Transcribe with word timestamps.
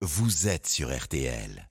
vous 0.00 0.46
êtes 0.48 0.66
sur 0.66 0.96
RTL. 0.96 1.68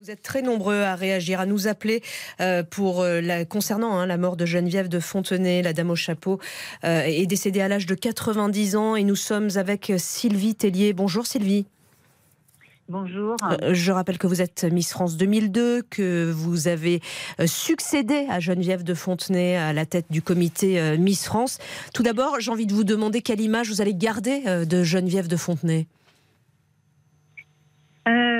Vous 0.00 0.10
êtes 0.10 0.22
très 0.22 0.42
nombreux 0.42 0.82
à 0.82 0.94
réagir, 0.94 1.40
à 1.40 1.46
nous 1.46 1.68
appeler 1.68 2.02
euh, 2.40 2.62
pour 2.62 3.00
euh, 3.00 3.20
la, 3.20 3.44
concernant 3.44 3.98
hein, 3.98 4.06
la 4.06 4.18
mort 4.18 4.36
de 4.36 4.44
Geneviève 4.44 4.88
de 4.88 5.00
Fontenay, 5.00 5.62
la 5.62 5.72
dame 5.72 5.90
au 5.90 5.96
chapeau, 5.96 6.38
euh, 6.84 7.02
est 7.02 7.26
décédée 7.26 7.60
à 7.60 7.68
l'âge 7.68 7.86
de 7.86 7.94
90 7.94 8.76
ans. 8.76 8.96
Et 8.96 9.04
nous 9.04 9.16
sommes 9.16 9.48
avec 9.56 9.92
Sylvie 9.98 10.54
Tellier. 10.54 10.92
Bonjour 10.92 11.26
Sylvie. 11.26 11.66
Bonjour. 12.88 13.36
je 13.72 13.90
rappelle 13.90 14.16
que 14.16 14.28
vous 14.28 14.40
êtes 14.40 14.64
Miss 14.64 14.92
France 14.92 15.16
2002, 15.16 15.82
que 15.90 16.30
vous 16.30 16.68
avez 16.68 17.00
succédé 17.44 18.28
à 18.30 18.38
Geneviève 18.38 18.84
de 18.84 18.94
Fontenay 18.94 19.56
à 19.56 19.72
la 19.72 19.86
tête 19.86 20.06
du 20.08 20.22
comité 20.22 20.96
Miss 20.96 21.24
France. 21.24 21.58
Tout 21.94 22.04
d'abord, 22.04 22.38
j'ai 22.38 22.52
envie 22.52 22.66
de 22.66 22.72
vous 22.72 22.84
demander 22.84 23.22
quelle 23.22 23.40
image 23.40 23.70
vous 23.70 23.80
allez 23.80 23.94
garder 23.94 24.64
de 24.64 24.84
Geneviève 24.84 25.26
de 25.26 25.36
Fontenay. 25.36 25.88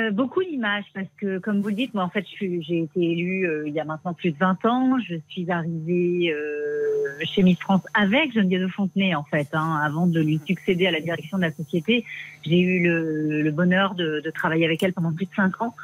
Euh, 0.07 0.11
beaucoup 0.11 0.43
d'images 0.43 0.85
parce 0.95 1.09
que, 1.19 1.39
comme 1.39 1.61
vous 1.61 1.69
le 1.69 1.75
dites, 1.75 1.95
moi 1.95 2.05
en 2.05 2.09
fait, 2.09 2.25
j'ai 2.39 2.83
été 2.83 3.01
élue 3.01 3.49
euh, 3.49 3.65
il 3.67 3.75
y 3.75 3.81
a 3.81 3.85
maintenant 3.85 4.15
plus 4.15 4.33
de 4.33 4.39
20 4.39 4.65
ans. 4.65 4.99
Je 4.99 5.17
suis 5.29 5.51
arrivée 5.51 6.33
euh, 6.33 7.25
chez 7.25 7.43
Miss 7.43 7.59
France 7.59 7.83
avec 7.95 8.33
Geneviève 8.33 8.69
Fontenay 8.69 9.15
en 9.15 9.25
fait. 9.25 9.49
Hein, 9.53 9.81
avant 9.83 10.07
de 10.07 10.21
lui 10.21 10.41
succéder 10.47 10.87
à 10.87 10.91
la 10.91 11.01
direction 11.01 11.39
de 11.39 11.43
la 11.43 11.53
société, 11.53 12.05
j'ai 12.45 12.59
eu 12.59 12.83
le, 12.83 13.51
bonheur 13.51 13.95
de, 13.95 14.23
travailler 14.35 14.65
avec 14.65 14.83
elle 14.83 14.93
pendant 14.93 15.13
plus 15.13 15.27
de 15.27 15.35
5 15.35 15.63
ans. 15.63 15.75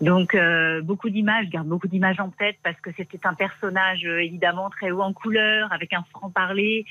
Donc 0.00 0.36
beaucoup 0.84 1.10
d'images, 1.10 1.48
garde 1.48 1.66
beaucoup 1.66 1.88
d'images 1.88 2.20
en 2.20 2.30
tête 2.30 2.56
parce 2.62 2.80
que 2.80 2.90
c'était 2.96 3.26
un 3.26 3.34
personnage 3.34 4.04
évidemment 4.04 4.70
très 4.70 4.92
haut 4.92 5.02
en 5.02 5.12
couleur, 5.12 5.72
avec 5.72 5.92
un 5.92 6.04
franc 6.12 6.30
parler, 6.30 6.86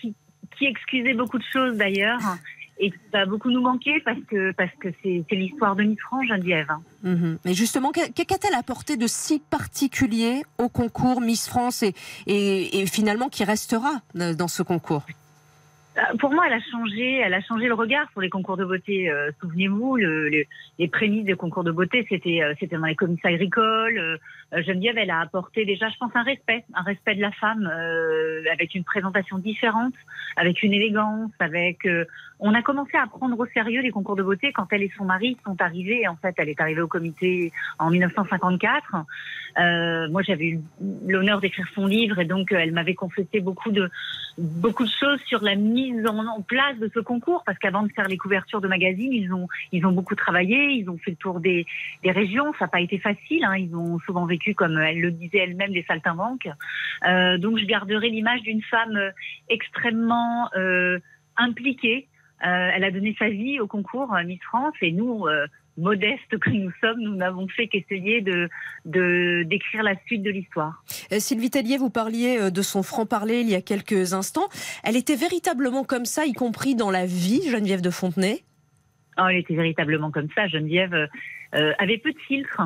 qui, 0.00 0.14
qui 0.58 0.66
excusait 0.66 1.14
beaucoup 1.14 1.38
de 1.38 1.44
choses 1.52 1.76
d'ailleurs 1.76 2.20
et 2.78 2.92
ça 3.12 3.18
va 3.20 3.26
beaucoup 3.26 3.50
nous 3.50 3.60
manquer 3.60 4.00
parce 4.04 4.18
que 4.28 4.52
parce 4.52 4.72
que 4.80 4.88
c'est 5.02 5.24
l'histoire 5.30 5.76
de 5.76 5.84
Miss 5.84 6.00
France, 6.00 6.26
Geneviève. 6.28 6.68
Mhm. 7.02 7.38
Mais 7.44 7.54
justement, 7.54 7.92
qu'a-t-elle 7.92 8.54
apporté 8.54 8.96
de 8.96 9.06
si 9.06 9.38
particulier 9.38 10.42
au 10.58 10.68
concours 10.68 11.20
Miss 11.20 11.48
France 11.48 11.82
et, 11.82 11.94
et, 12.26 12.80
et 12.80 12.86
finalement 12.86 13.28
qui 13.28 13.44
restera 13.44 13.92
dans 14.14 14.48
ce 14.48 14.62
concours? 14.62 15.02
euh, 15.06 15.23
pour 16.18 16.32
moi, 16.32 16.44
elle 16.46 16.54
a 16.54 16.60
changé, 16.60 17.18
elle 17.18 17.34
a 17.34 17.40
changé 17.40 17.66
le 17.66 17.74
regard 17.74 18.08
pour 18.12 18.22
les 18.22 18.30
concours 18.30 18.56
de 18.56 18.64
beauté. 18.64 19.10
Euh, 19.10 19.30
souvenez-vous, 19.40 19.96
le, 19.96 20.44
les 20.78 20.88
prémices 20.88 21.24
des 21.24 21.34
concours 21.34 21.62
de 21.62 21.70
beauté, 21.70 22.04
c'était 22.08 22.42
euh, 22.42 22.54
dans 22.72 22.86
les 22.86 22.96
comices 22.96 23.24
agricoles. 23.24 24.18
Geneviève, 24.52 24.98
elle 24.98 25.10
a 25.10 25.20
apporté 25.20 25.64
déjà, 25.64 25.88
je 25.88 25.96
pense, 25.98 26.10
un 26.14 26.22
respect, 26.22 26.64
un 26.74 26.82
respect 26.82 27.14
de 27.14 27.20
la 27.20 27.32
femme, 27.32 27.70
avec 28.52 28.74
une 28.74 28.84
présentation 28.84 29.38
différente, 29.38 29.94
avec 30.36 30.62
une 30.62 30.72
élégance, 30.72 31.30
avec. 31.40 31.88
on 32.38 32.54
a 32.54 32.62
commencé 32.62 32.96
à 32.96 33.06
prendre 33.06 33.38
au 33.38 33.46
sérieux 33.46 33.82
les 33.82 33.90
concours 33.90 34.16
de 34.16 34.22
beauté 34.22 34.52
quand 34.52 34.66
elle 34.70 34.82
et 34.82 34.92
son 34.96 35.04
mari 35.04 35.36
sont 35.44 35.60
arrivés. 35.60 36.06
En 36.06 36.16
fait, 36.16 36.34
elle 36.38 36.48
est 36.48 36.60
arrivée 36.60 36.82
au 36.82 36.88
comité 36.88 37.52
en 37.78 37.90
1954. 37.90 39.04
moi, 40.10 40.22
j'avais 40.22 40.46
eu 40.46 40.60
l'honneur 41.06 41.40
d'écrire 41.40 41.66
son 41.74 41.86
livre 41.86 42.20
et 42.20 42.24
donc 42.24 42.52
elle 42.52 42.72
m'avait 42.72 42.94
confessé 42.94 43.40
beaucoup 43.40 43.72
de 43.72 43.90
beaucoup 44.38 44.84
de 44.84 44.90
choses 44.90 45.20
sur 45.26 45.42
la 45.42 45.54
mise 45.54 45.83
en, 46.06 46.42
place 46.42 46.78
de 46.78 46.90
ce 46.92 47.00
concours 47.00 47.42
parce 47.44 47.58
qu'avant 47.58 47.82
de 47.82 47.92
faire 47.92 48.08
les 48.08 48.16
couvertures 48.16 48.60
de 48.60 48.68
magazines, 48.68 49.12
ils 49.12 49.32
ont 49.32 49.48
ils 49.72 49.84
ont 49.86 49.92
beaucoup 49.92 50.14
travaillé, 50.14 50.72
ils 50.72 50.88
ont 50.88 50.98
fait 50.98 51.12
le 51.12 51.16
tour 51.16 51.40
des, 51.40 51.66
des 52.02 52.10
régions. 52.10 52.52
Ça 52.58 52.66
n'a 52.66 52.68
pas 52.68 52.80
été 52.80 52.98
facile. 52.98 53.44
Hein. 53.44 53.56
Ils 53.56 53.74
ont 53.74 53.98
souvent 54.00 54.26
vécu, 54.26 54.54
comme 54.54 54.78
elle 54.78 55.00
le 55.00 55.10
disait 55.10 55.38
elle-même, 55.38 55.72
des 55.72 55.84
saltimbanques. 55.84 56.48
Euh, 57.06 57.38
donc 57.38 57.58
je 57.58 57.64
garderai 57.64 58.08
l'image 58.08 58.42
d'une 58.42 58.62
femme 58.62 58.96
euh, 58.96 59.10
extrêmement 59.48 60.50
euh, 60.56 60.98
impliquée. 61.36 62.08
Euh, 62.44 62.70
elle 62.74 62.84
a 62.84 62.90
donné 62.90 63.16
sa 63.18 63.28
vie 63.28 63.60
au 63.60 63.66
concours 63.66 64.14
Miss 64.24 64.42
France 64.42 64.74
et 64.82 64.92
nous 64.92 65.26
modestes 65.76 66.38
que 66.38 66.50
nous 66.50 66.70
sommes, 66.80 67.00
nous 67.00 67.14
n'avons 67.14 67.48
fait 67.48 67.68
qu'essayer 67.68 68.20
de, 68.20 68.48
d'écrire 69.44 69.82
la 69.82 69.94
suite 70.06 70.22
de 70.22 70.30
l'histoire. 70.30 70.84
Euh, 71.12 71.18
Sylvie 71.18 71.50
Tellier, 71.50 71.78
vous 71.78 71.90
parliez 71.90 72.38
euh, 72.38 72.50
de 72.50 72.62
son 72.62 72.82
franc-parler 72.82 73.40
il 73.40 73.48
y 73.48 73.54
a 73.54 73.60
quelques 73.60 74.14
instants. 74.14 74.48
Elle 74.82 74.96
était 74.96 75.16
véritablement 75.16 75.84
comme 75.84 76.04
ça, 76.04 76.26
y 76.26 76.32
compris 76.32 76.74
dans 76.74 76.90
la 76.90 77.06
vie, 77.06 77.48
Geneviève 77.50 77.80
de 77.80 77.90
Fontenay? 77.90 78.44
Oh, 79.18 79.26
Elle 79.28 79.38
était 79.38 79.54
véritablement 79.54 80.10
comme 80.10 80.28
ça. 80.34 80.46
Geneviève 80.48 80.94
euh, 80.94 81.72
avait 81.78 81.98
peu 81.98 82.12
de 82.12 82.18
filtres. 82.18 82.62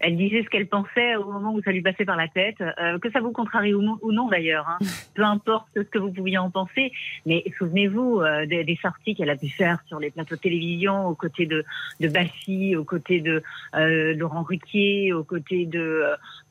Elle 0.00 0.16
disait 0.16 0.42
ce 0.42 0.48
qu'elle 0.48 0.66
pensait 0.66 1.14
au 1.16 1.30
moment 1.30 1.54
où 1.54 1.62
ça 1.62 1.70
lui 1.70 1.80
passait 1.80 2.04
par 2.04 2.16
la 2.16 2.26
tête, 2.26 2.60
euh, 2.60 2.98
que 2.98 3.10
ça 3.12 3.20
vous 3.20 3.30
contrarie 3.30 3.72
ou 3.72 4.12
non, 4.12 4.28
d'ailleurs, 4.28 4.68
hein. 4.68 4.78
peu 5.14 5.22
importe 5.22 5.68
ce 5.76 5.82
que 5.82 5.98
vous 5.98 6.10
pouviez 6.10 6.38
en 6.38 6.50
penser. 6.50 6.92
Mais 7.24 7.44
souvenez-vous 7.58 8.20
euh, 8.20 8.46
des, 8.46 8.78
sorties 8.82 9.14
qu'elle 9.14 9.30
a 9.30 9.36
pu 9.36 9.48
faire 9.48 9.78
sur 9.86 10.00
les 10.00 10.10
plateaux 10.10 10.34
de 10.34 10.40
télévision, 10.40 11.06
aux 11.06 11.14
côtés 11.14 11.46
de, 11.46 11.64
de 12.00 12.08
Bassi, 12.08 12.74
aux 12.74 12.84
côtés 12.84 13.20
de 13.20 13.42
euh, 13.76 14.14
Laurent 14.14 14.42
Ruquier, 14.42 15.12
aux 15.12 15.24
côtés 15.24 15.66
de 15.66 16.04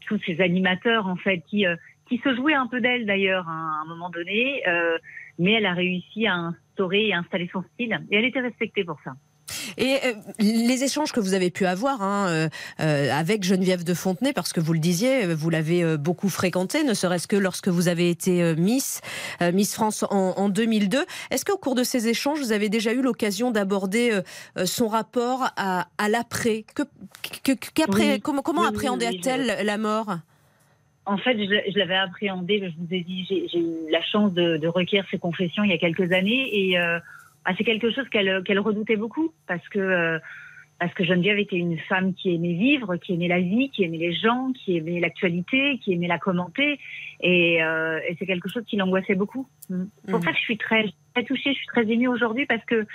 tous 0.07 0.19
ces 0.25 0.39
animateurs 0.41 1.07
en 1.07 1.15
fait 1.15 1.39
qui 1.47 1.65
qui 2.07 2.17
se 2.17 2.35
jouaient 2.35 2.53
un 2.53 2.67
peu 2.67 2.81
d'elle 2.81 3.05
d'ailleurs 3.05 3.47
hein, 3.47 3.79
à 3.79 3.85
un 3.85 3.87
moment 3.87 4.09
donné, 4.09 4.63
mais 5.39 5.53
elle 5.53 5.65
a 5.65 5.73
réussi 5.73 6.27
à 6.27 6.35
instaurer 6.35 7.07
et 7.07 7.13
installer 7.13 7.49
son 7.51 7.63
style 7.73 7.99
et 8.11 8.17
elle 8.17 8.25
était 8.25 8.41
respectée 8.41 8.83
pour 8.83 8.99
ça. 9.03 9.13
Et 9.77 9.97
euh, 10.05 10.13
les 10.39 10.83
échanges 10.83 11.11
que 11.11 11.19
vous 11.19 11.33
avez 11.33 11.51
pu 11.51 11.65
avoir 11.65 12.01
hein, 12.01 12.27
euh, 12.29 12.49
euh, 12.79 13.11
avec 13.11 13.43
Geneviève 13.43 13.83
de 13.83 13.93
Fontenay, 13.93 14.33
parce 14.33 14.53
que 14.53 14.59
vous 14.59 14.73
le 14.73 14.79
disiez, 14.79 15.33
vous 15.33 15.49
l'avez 15.49 15.97
beaucoup 15.97 16.29
fréquentée, 16.29 16.83
ne 16.83 16.93
serait-ce 16.93 17.27
que 17.27 17.35
lorsque 17.35 17.67
vous 17.67 17.87
avez 17.87 18.09
été 18.09 18.55
Miss, 18.55 19.01
Miss 19.53 19.73
France 19.73 20.05
en, 20.09 20.49
2002. 20.49 21.05
Est-ce 21.29 21.45
qu'au 21.45 21.57
cours 21.57 21.75
de 21.75 21.83
ces 21.83 22.07
échanges, 22.07 22.39
vous 22.39 22.51
avez 22.51 22.69
déjà 22.69 22.93
eu 22.93 23.01
l'occasion 23.01 23.51
d'aborder 23.51 24.19
son 24.65 24.87
rapport 24.87 25.49
à, 25.55 25.87
l'après? 26.09 26.65
Que, 26.75 26.83
Comment, 28.21 28.41
comment 28.41 28.63
appréhendait-elle 28.63 29.65
la 29.65 29.77
mort? 29.77 30.17
En 31.05 31.17
fait, 31.17 31.37
je, 31.37 31.77
l'avais 31.79 31.95
appréhendé, 31.95 32.59
je 32.59 32.77
vous 32.77 32.93
ai 32.93 33.01
dit, 33.01 33.25
j'ai 33.29 33.59
eu 33.59 33.91
la 33.91 34.01
chance 34.01 34.33
de, 34.33 34.67
recueillir 34.67 35.05
ses 35.09 35.17
confessions 35.17 35.63
il 35.63 35.71
y 35.71 35.73
a 35.73 35.77
quelques 35.77 36.11
années 36.11 36.49
et 36.51 36.77
ah, 37.45 37.53
c'est 37.57 37.63
quelque 37.63 37.91
chose 37.91 38.07
qu'elle 38.09 38.43
qu'elle 38.43 38.59
redoutait 38.59 38.95
beaucoup 38.95 39.33
parce 39.47 39.67
que 39.69 39.79
euh, 39.79 40.19
parce 40.81 40.95
que 40.95 41.03
Geneviève 41.03 41.37
était 41.37 41.57
une 41.57 41.77
femme 41.77 42.15
qui 42.15 42.33
aimait 42.33 42.53
vivre, 42.53 42.95
qui 42.95 43.13
aimait 43.13 43.27
la 43.27 43.39
vie, 43.39 43.69
qui 43.69 43.83
aimait 43.83 43.99
les 43.99 44.13
gens, 44.13 44.51
qui 44.51 44.77
aimait 44.77 44.99
l'actualité, 44.99 45.77
qui 45.77 45.93
aimait 45.93 46.07
la 46.07 46.17
commenter, 46.17 46.79
et, 47.19 47.63
euh, 47.63 47.99
et 48.09 48.15
c'est 48.17 48.25
quelque 48.25 48.49
chose 48.49 48.63
qui 48.65 48.77
l'angoissait 48.77 49.13
beaucoup. 49.13 49.47
Mm. 49.69 49.83
C'est 50.03 50.11
pour 50.11 50.19
mm. 50.19 50.23
ça 50.23 50.31
que 50.31 50.37
je 50.37 50.41
suis 50.41 50.57
très, 50.57 50.85
très 51.13 51.23
touchée, 51.23 51.53
je 51.53 51.57
suis 51.57 51.67
très 51.67 51.87
émue 51.87 52.07
aujourd'hui 52.07 52.47
parce 52.47 52.65
que 52.65 52.87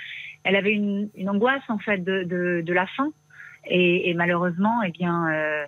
elle 0.43 0.57
avait 0.57 0.73
une, 0.73 1.11
une 1.15 1.31
angoisse 1.31 1.63
en 1.69 1.79
fait 1.79 1.99
de, 1.99 2.25
de, 2.25 2.61
de 2.67 2.73
la 2.73 2.89
fin, 2.89 3.13
et, 3.69 4.11
et, 4.11 4.15
malheureusement, 4.15 4.83
eh 4.83 4.91
bien, 4.91 5.33
euh, 5.33 5.65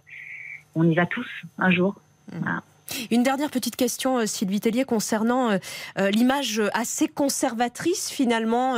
on 0.74 0.90
y 0.90 0.96
va 0.96 1.06
tous 1.06 1.28
un 1.56 1.70
jour. 1.70 2.00
Mm. 2.32 2.38
Voilà. 2.40 2.62
Une 3.10 3.22
dernière 3.22 3.50
petite 3.50 3.76
question, 3.76 4.18
euh, 4.18 4.26
Sylvie 4.26 4.60
Tellier, 4.60 4.84
concernant 4.84 5.50
euh, 5.50 5.58
euh, 5.98 6.10
l'image 6.10 6.60
assez 6.74 7.08
conservatrice 7.08 8.10
finalement 8.10 8.76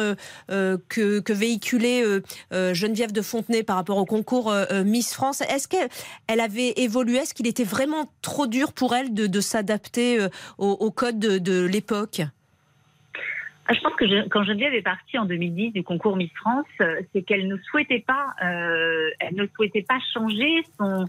que, 0.48 1.32
véhiculait 1.32 2.02
Geneviève 2.50 3.12
de 3.12 3.22
Fontenay 3.22 3.62
par 3.62 3.76
rapport 3.76 3.98
au 3.98 4.04
concours 4.04 4.52
Miss 4.84 5.14
France. 5.14 5.40
Est-ce 5.42 5.68
qu'elle 5.68 6.40
avait 6.40 6.72
évolué? 6.76 7.18
Est-ce 7.18 7.34
qu'il 7.34 7.46
était 7.46 7.64
vraiment 7.64 8.10
trop 8.22 8.46
dur 8.46 8.72
pour 8.72 8.94
elle 8.94 9.14
de, 9.14 9.40
s'adapter 9.40 10.18
au, 10.58 10.90
code 10.90 11.18
de, 11.18 11.66
l'époque? 11.66 12.22
Ah, 13.66 13.74
je 13.74 13.80
pense 13.80 13.94
que 13.94 14.28
quand 14.28 14.44
Geneviève 14.44 14.74
est 14.74 14.82
partie 14.82 15.18
en 15.18 15.24
2010 15.24 15.72
du 15.72 15.82
concours 15.82 16.16
Miss 16.16 16.32
France, 16.34 16.66
c'est 17.12 17.22
qu'elle 17.22 17.46
ne 17.46 17.56
souhaitait 17.70 18.04
pas, 18.06 18.34
elle 18.40 19.34
ne 19.34 19.46
souhaitait 19.54 19.84
pas 19.88 19.98
changer 20.12 20.62
son, 20.78 21.06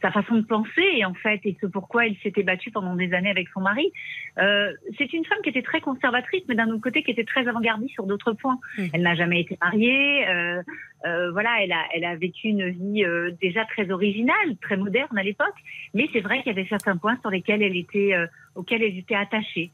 sa 0.00 0.10
façon 0.10 0.36
de 0.36 0.42
penser 0.42 1.04
en 1.04 1.14
fait 1.14 1.40
et 1.44 1.56
ce 1.60 1.66
pourquoi 1.66 2.06
elle 2.06 2.16
s'était 2.22 2.42
battue 2.42 2.70
pendant 2.70 2.94
des 2.94 3.12
années 3.12 3.30
avec 3.30 3.48
son 3.48 3.60
mari. 3.60 3.92
Euh, 4.38 4.72
c'est 4.98 5.12
une 5.12 5.24
femme 5.24 5.38
qui 5.42 5.50
était 5.50 5.62
très 5.62 5.80
conservatrice, 5.80 6.42
mais 6.48 6.54
d'un 6.54 6.68
autre 6.68 6.80
côté 6.80 7.02
qui 7.02 7.10
était 7.10 7.24
très 7.24 7.46
avant-gardiste 7.48 7.94
sur 7.94 8.06
d'autres 8.06 8.32
points. 8.32 8.58
Mmh. 8.78 8.86
Elle 8.92 9.02
n'a 9.02 9.14
jamais 9.14 9.40
été 9.40 9.58
mariée. 9.60 10.28
Euh, 10.28 10.62
euh, 11.06 11.30
voilà, 11.30 11.62
elle 11.62 11.72
a, 11.72 11.84
elle 11.94 12.04
a 12.04 12.16
vécu 12.16 12.48
une 12.48 12.68
vie 12.68 13.04
déjà 13.40 13.64
très 13.66 13.90
originale, 13.90 14.56
très 14.60 14.76
moderne 14.76 15.16
à 15.16 15.22
l'époque. 15.22 15.54
Mais 15.94 16.08
c'est 16.12 16.20
vrai 16.20 16.42
qu'il 16.42 16.48
y 16.48 16.58
avait 16.58 16.68
certains 16.68 16.96
points 16.96 17.18
sur 17.20 17.30
lesquels 17.30 17.62
elle 17.62 17.76
était, 17.76 18.14
auxquels 18.54 18.82
elle 18.82 18.98
était 18.98 19.14
attachée. 19.14 19.70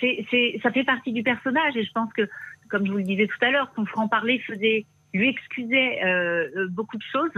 c'est, 0.00 0.60
ça 0.62 0.70
fait 0.70 0.84
partie 0.84 1.12
du 1.12 1.22
personnage 1.22 1.76
et 1.76 1.84
je 1.84 1.92
pense 1.92 2.12
que, 2.12 2.28
comme 2.68 2.86
je 2.86 2.90
vous 2.90 2.98
le 2.98 3.04
disais 3.04 3.26
tout 3.26 3.44
à 3.44 3.50
l'heure, 3.50 3.70
son 3.74 3.86
franc-parler 3.86 4.38
faisait 4.40 4.86
lui 5.14 5.28
excusait 5.28 6.04
euh, 6.04 6.48
euh, 6.56 6.68
beaucoup 6.68 6.96
de 6.96 7.02
choses. 7.10 7.30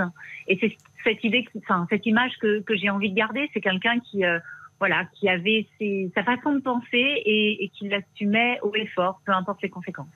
Et 0.49 0.58
c'est 0.61 0.76
cette 1.05 1.23
idée, 1.23 1.46
enfin 1.58 1.87
cette 1.90 2.06
image 2.06 2.32
que, 2.40 2.61
que 2.61 2.75
j'ai 2.76 2.90
envie 2.90 3.11
de 3.11 3.14
garder, 3.14 3.49
c'est 3.55 3.61
quelqu'un 3.61 4.00
qui 4.00 4.25
euh, 4.25 4.38
voilà, 4.81 5.05
qui 5.14 5.28
avait 5.28 5.67
ses, 5.78 6.11
sa 6.14 6.23
façon 6.23 6.55
de 6.55 6.61
penser 6.61 6.87
et, 6.93 7.64
et 7.64 7.69
qui 7.70 7.88
l'assumait 7.88 8.58
haut 8.62 8.75
et 8.75 8.87
fort, 8.88 9.20
peu 9.25 9.32
importe 9.32 9.62
les 9.62 9.70
conséquences. 9.70 10.08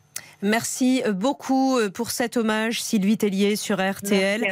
Merci 0.43 1.03
beaucoup 1.15 1.79
pour 1.95 2.11
cet 2.11 2.37
hommage, 2.37 2.81
Sylvie 2.81 3.19
Tellier 3.19 3.57
sur 3.57 3.77
RTL. 3.77 4.43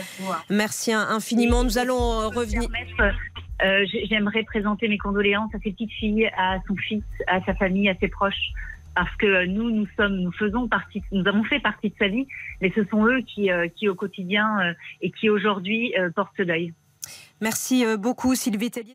Merci, 0.51 0.93
infiniment. 0.93 1.65
Nous 1.65 1.79
allons 1.79 2.29
revenir. 2.29 2.69
J'aimerais 4.09 4.45
présenter 4.45 4.87
mes 4.89 4.99
condoléances 4.99 5.55
à 5.55 5.59
ses 5.59 5.73
petites 5.73 5.93
filles, 5.93 6.31
à 6.39 6.59
son 6.67 6.77
fils, 6.77 7.05
à 7.27 7.43
sa 7.45 7.55
famille, 7.55 7.89
à 7.89 7.95
ses 8.01 8.09
proches 8.09 8.53
parce 8.99 9.15
que 9.15 9.47
nous, 9.47 9.71
nous 9.71 9.87
sommes, 9.97 10.17
nous 10.17 10.33
faisons 10.33 10.67
partie, 10.67 11.01
nous 11.13 11.25
avons 11.29 11.45
fait 11.45 11.61
partie 11.61 11.91
de 11.91 11.95
sa 12.01 12.09
vie, 12.09 12.27
mais 12.61 12.73
ce 12.75 12.85
sont 12.87 13.07
eux 13.07 13.21
qui, 13.21 13.49
qui 13.77 13.89
au 13.89 13.95
quotidien 13.95 14.75
et 15.01 15.13
qui 15.13 15.31
aujourd'hui 15.31 15.95
portent 16.17 16.35
ce 16.37 16.43
deuil. 16.43 16.75
Merci 17.41 17.85
beaucoup, 17.97 18.35
Sylvie 18.35 18.73
Tellier. 18.73 18.87